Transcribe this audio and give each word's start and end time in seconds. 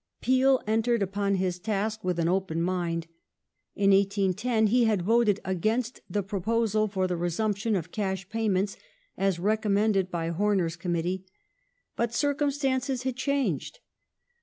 Peel 0.19 0.63
entered 0.65 1.03
upon 1.03 1.35
his 1.35 1.59
task 1.59 2.03
with 2.03 2.17
an 2.17 2.27
open 2.27 2.59
mind. 2.59 3.05
In 3.75 3.91
1810 3.91 4.69
heResump 4.69 4.87
had 4.87 5.01
voted 5.03 5.39
against 5.45 6.01
the 6.09 6.23
proposal 6.23 6.87
for 6.87 7.05
the 7.05 7.15
resumption 7.15 7.75
of 7.75 7.91
cash 7.91 8.27
pay 8.27 8.47
^^^ghp^^ 8.49 8.51
ments, 8.51 8.77
as 9.15 9.37
recommended 9.37 10.09
by 10.09 10.29
Horner's 10.29 10.75
Committee; 10.75 11.27
but 11.95 12.15
circumstances 12.15 12.89
ments 13.05 13.05
had 13.05 13.15
changed. 13.15 13.79